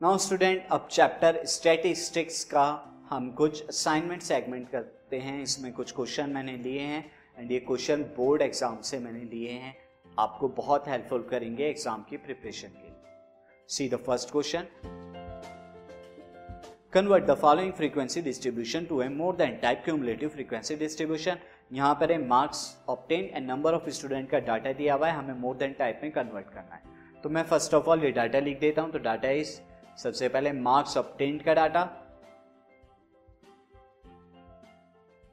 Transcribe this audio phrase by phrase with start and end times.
[0.00, 2.62] Now student, अब chapter statistics का
[3.08, 7.04] हम कुछ असाइनमेंट सेगमेंट करते हैं। इसमें कुछ क्वेश्चन मैंने लिए हैं
[7.38, 9.74] एंड ये क्वेश्चन बोर्ड एग्ज़ाम से मैंने लिए हैं।
[10.18, 14.66] आपको बहुत हेल्पफुल करेंगे एग्ज़ाम की प्रिपरेशन के लिए। See the first question
[16.92, 21.38] convert the following frequency distribution to a more than type cumulative frequency distribution
[21.72, 25.34] यहाँ पर है marks obtained and number of student का डाटा दिया हुआ है। हमें
[25.40, 28.60] मोर देन टाइप में कन्वर्ट करना है। तो मैं फ़र्स्ट ऑफ़ ऑल ये डाटा लिख
[28.60, 29.60] देता हूँ। तो डाटा इस
[30.02, 31.88] सबसे पहले मार्क्स ऑप्टेन का डाटा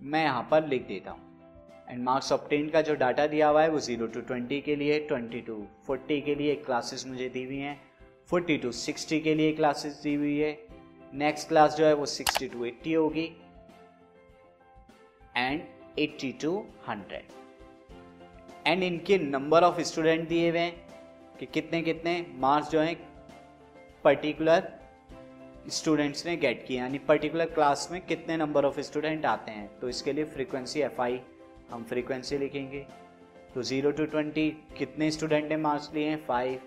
[0.00, 1.20] मैं यहाँ पर लिख देता हूँ।
[1.90, 4.98] एंड मार्क्स ऑप्टेन का जो डाटा दिया हुआ है वो ज़ीरो टू ट्वेंटी के लिए
[5.08, 7.80] ट्वेंटी टू फोर्टी के लिए क्लासेस मुझे दी हुई हैं।
[8.30, 10.58] फोर्टी टू सिक्सटी के लिए क्लासेस दी हुई है।
[11.14, 13.30] नेक्स्ट क्लास जो है वो सिक्सटी टू एट्टी होगी।
[15.36, 15.62] And
[15.98, 16.58] eighty to
[16.88, 17.32] hundred
[18.66, 20.74] and इनके नंबर ऑफ़ स्टूडेंट दिए हुए हैं
[21.38, 22.96] कि कितने कितने मार्क्स जो हैं
[24.06, 24.66] पर्टिकुलर
[25.68, 29.68] स्टूडेंट्स ने गेट किया, यानी पर्टिकुलर क्लास में कितने नंबर ऑफ़ स्टूडेंट आते हैं?
[29.80, 31.18] तो इसके लिए फ्रीक्वेंसी एफ़ आई
[31.70, 32.86] हम फ्रीक्वेंसी लिखेंगे।
[33.54, 34.48] तो ज़ीरो टू ट्वेंटी
[34.78, 36.22] कितने स्टूडेंट ने मार्क्स लिए हैं?
[36.26, 36.60] Five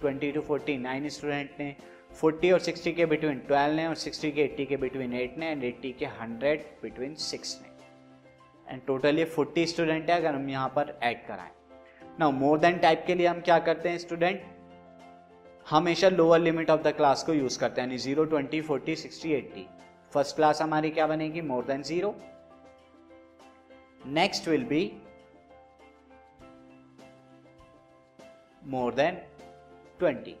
[0.00, 1.74] twenty to forty nine student ने
[2.12, 5.50] फोर्टी और सिक्सटी के बिटवीन ट्वेल्व ने और सिक्सटी के एट्टी के बिटवीन एट ने
[5.50, 10.50] एंड एट्टी के हंड्रेड बिटवीन सिक्स ने। एंड टोटल ये फोर्टी स्टूडेंट है अगर हम
[10.50, 11.50] यहाँ पर ऐड कराएँ।
[12.20, 14.54] ना मोर देन टाइप के लिए हम क्या करते हैं स्टूडेंट
[15.66, 19.66] हमेशा lower limit of the class को यूज़ करते हैं zero twenty forty sixty eighty
[20.12, 21.40] first class हमारी क्या बनेगी?
[21.40, 22.14] More than zero
[24.18, 24.82] next will be
[28.74, 29.18] more than
[29.98, 30.36] twenty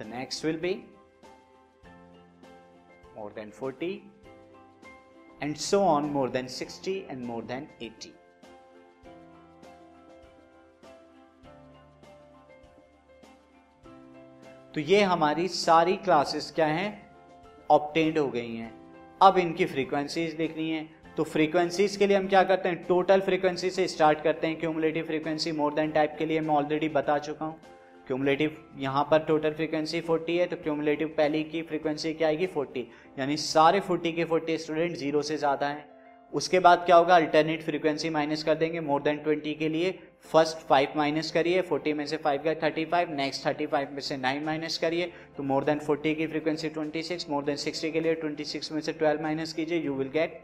[0.00, 0.74] the next will be
[3.16, 3.92] more than forty
[5.42, 8.12] and so on more than sixty and more than eighty
[14.74, 16.90] तो ये हमारी सारी classes क्या हैं?
[17.70, 18.72] Obtained हो गई हैं।
[19.20, 22.84] अब इनकी फ्रीक्वेंसीज देखनी है। तो फ्रीक्वेंसीज के लिए हम क्या करते हैं?
[22.86, 26.88] टोटल फ्रीक्वेंसी से स्टार्ट करते हैं। Cumulative frequency more than type के लिए मैं ऑलरेडी
[26.90, 27.58] बता चुका हूँ।
[28.06, 32.46] क्यूमुलेटिव यहाँ पर टोटल फ्रीक्वेंसी 40 है तो क्यूमुलेटिव पहली की फ्रीक्वेंसी क्या आएगी?
[32.48, 32.84] 40
[33.18, 35.84] यानी सारे 40 के 40 स्टूडेंट ज़ीरो से ज़्यादा हैं।
[36.32, 37.14] उसके बाद क्या होगा?
[37.16, 39.90] अल्टरनेट फ्रीक्वेंसी माइनस कर देंगे मोर देन ट्वेंटी के लिए।
[40.32, 44.00] फ़र्स्ट फाइव माइनस करिए फोर्टी में से फाइव गए thirty five next thirty five में
[44.00, 47.90] से नाइन माइनस करिए। तो मोर देन फोर्टी की frequency twenty six more than sixty
[47.90, 50.40] के लिए ट्वेंटी सिक्स में से ट्वेल्व माइनस कीजिए you will get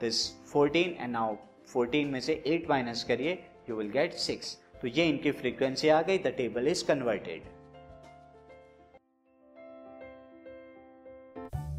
[0.00, 1.36] this fourteen and now
[1.72, 3.38] fourteen में से एट माइनस करिए
[3.70, 7.42] यू विल गेट सिक्स तो ये इनकी फ्रीक्वेंसी आ गई the table is converted